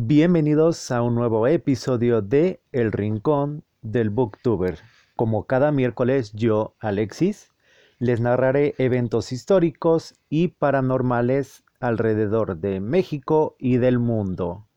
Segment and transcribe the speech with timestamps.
[0.00, 4.78] Bienvenidos a un nuevo episodio de El Rincón del Booktuber.
[5.16, 7.50] Como cada miércoles yo, Alexis,
[7.98, 14.68] les narraré eventos históricos y paranormales alrededor de México y del mundo.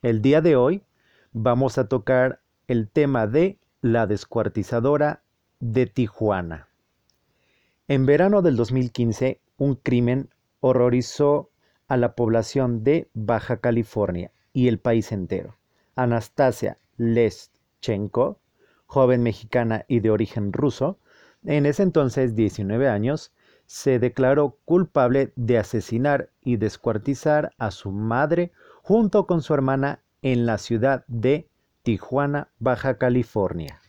[0.00, 0.84] El día de hoy
[1.32, 5.24] vamos a tocar el tema de la descuartizadora
[5.58, 6.68] de Tijuana.
[7.88, 11.50] En verano del 2015, un crimen horrorizó
[11.88, 15.56] a la población de Baja California y el país entero.
[15.94, 18.40] Anastasia Leschenko,
[18.86, 20.98] joven mexicana y de origen ruso,
[21.44, 23.32] en ese entonces 19 años,
[23.66, 28.50] se declaró culpable de asesinar y descuartizar a su madre
[28.82, 31.48] junto con su hermana en la ciudad de
[31.84, 33.80] Tijuana, Baja California.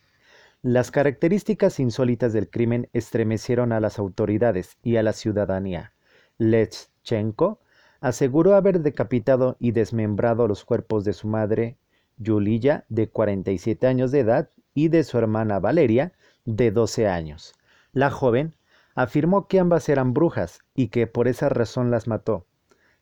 [0.61, 5.93] Las características insólitas del crimen estremecieron a las autoridades y a la ciudadanía.
[6.37, 7.59] Leschenko
[8.01, 11.77] aseguró haber decapitado y desmembrado los cuerpos de su madre,
[12.17, 16.13] Yulia, de 47 años de edad, y de su hermana Valeria,
[16.45, 17.53] de 12 años.
[17.91, 18.55] La joven
[18.95, 22.45] afirmó que ambas eran brujas y que por esa razón las mató.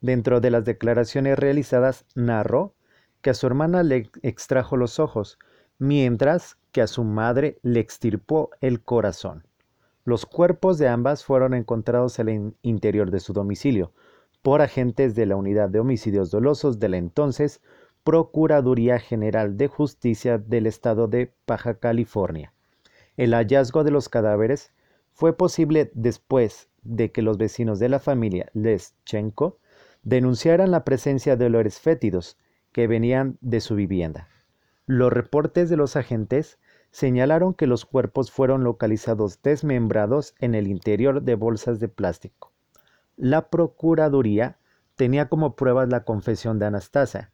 [0.02, 2.73] Dentro de las declaraciones realizadas, narró
[3.22, 5.39] que a su hermana le extrajo los ojos,
[5.79, 9.44] mientras que a su madre le extirpó el corazón.
[10.05, 13.91] Los cuerpos de ambas fueron encontrados en el interior de su domicilio,
[14.41, 17.61] por agentes de la Unidad de Homicidios Dolosos de la entonces
[18.03, 22.53] Procuraduría General de Justicia del Estado de Baja California.
[23.17, 24.71] El hallazgo de los cadáveres
[25.11, 29.59] fue posible después de que los vecinos de la familia Leschenko
[30.03, 32.38] denunciaran la presencia de olores fétidos
[32.72, 34.29] que venían de su vivienda.
[34.85, 36.59] Los reportes de los agentes
[36.91, 42.53] señalaron que los cuerpos fueron localizados desmembrados en el interior de bolsas de plástico
[43.17, 44.57] la Procuraduría
[44.95, 47.31] tenía como pruebas la confesión de Anastasia,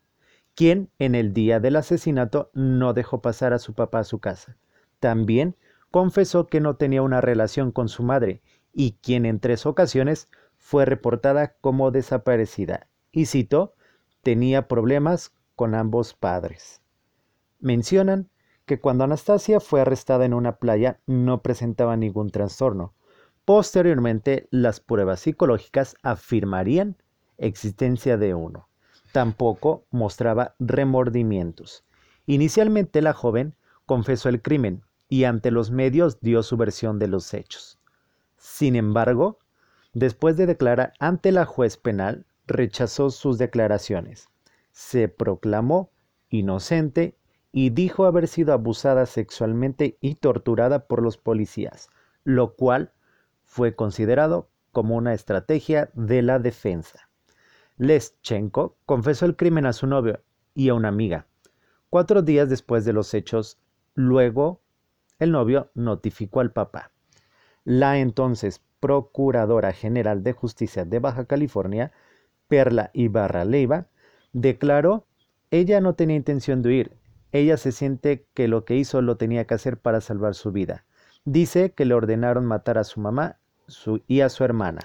[0.56, 4.58] quien en el día del asesinato no dejó pasar a su papá a su casa.
[5.00, 5.56] También
[5.92, 8.42] confesó que no tenía una relación con su madre
[8.74, 12.88] y quien en tres ocasiones fue reportada como desaparecida.
[13.12, 13.76] Y citó,
[14.22, 16.82] tenía problemas con ambos padres.
[17.60, 18.30] Mencionan
[18.66, 22.94] que cuando Anastasia fue arrestada en una playa no presentaba ningún trastorno,
[23.46, 26.96] Posteriormente, las pruebas psicológicas afirmarían
[27.38, 28.70] existencia de uno.
[29.12, 31.84] Tampoco mostraba remordimientos.
[32.26, 33.56] Inicialmente la joven
[33.86, 37.80] confesó el crimen y ante los medios dio su versión de los hechos.
[38.38, 39.40] Sin embargo,
[39.94, 44.30] después de declarar ante la juez penal, rechazó sus declaraciones.
[44.72, 45.92] Se proclamó
[46.30, 47.18] inocente
[47.52, 51.90] y dijo haber sido abusada sexualmente y torturada por los policías,
[52.24, 52.94] lo cual
[53.46, 57.10] fue considerado como una estrategia de la defensa.
[57.78, 60.22] Leschenko confesó el crimen a su novio
[60.54, 61.28] y a una amiga.
[61.90, 63.60] Cuatro días después de los hechos,
[63.94, 64.62] luego
[65.20, 66.92] el novio notificó al papá.
[67.64, 71.94] La entonces Procuradora General de Justicia de Baja California,
[72.48, 73.88] Perla Ibarra Leiva,
[74.34, 75.06] declaró
[75.52, 76.98] ella no tenía intención de huir,
[77.32, 80.86] ella se siente que lo que hizo lo tenía que hacer para salvar su vida.
[81.26, 83.38] Dice que le ordenaron matar a su mamá
[84.08, 84.82] y a su hermana.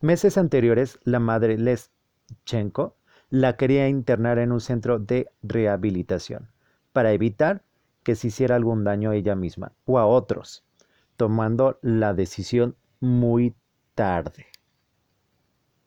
[0.00, 2.96] Meses anteriores, la madre Leschenko
[3.28, 6.50] la quería internar en un centro de rehabilitación
[6.92, 7.62] para evitar
[8.02, 10.64] que se hiciera algún daño a ella misma o a otros,
[11.16, 13.54] tomando la decisión muy
[13.94, 14.46] tarde.